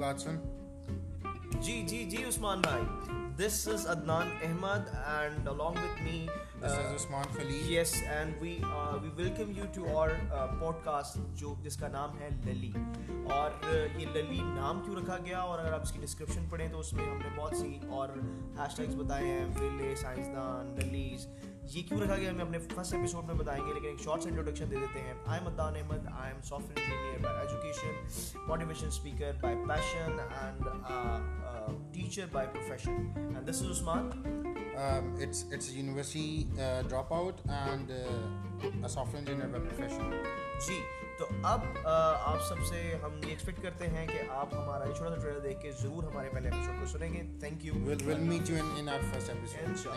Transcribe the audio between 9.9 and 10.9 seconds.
اور پوڈ